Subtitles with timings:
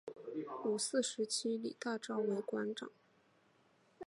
[0.65, 2.89] 五四时期李大钊为馆长。